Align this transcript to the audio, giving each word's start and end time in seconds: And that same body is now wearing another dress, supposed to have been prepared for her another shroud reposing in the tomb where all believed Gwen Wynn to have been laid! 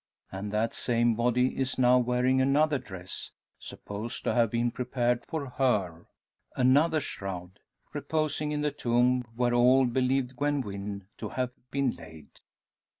And 0.31 0.51
that 0.51 0.73
same 0.73 1.13
body 1.13 1.55
is 1.59 1.77
now 1.77 1.99
wearing 1.99 2.41
another 2.41 2.79
dress, 2.79 3.29
supposed 3.59 4.23
to 4.23 4.33
have 4.33 4.49
been 4.49 4.71
prepared 4.71 5.23
for 5.27 5.45
her 5.47 6.07
another 6.55 6.99
shroud 6.99 7.59
reposing 7.93 8.51
in 8.51 8.61
the 8.61 8.71
tomb 8.71 9.23
where 9.35 9.53
all 9.53 9.85
believed 9.85 10.35
Gwen 10.35 10.61
Wynn 10.61 11.05
to 11.19 11.29
have 11.29 11.51
been 11.69 11.91
laid! 11.95 12.39